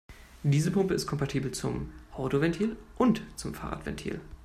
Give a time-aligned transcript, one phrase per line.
[0.41, 4.19] Diese Pumpe ist kompatibel zum Autoventil und zum Fahrradventil.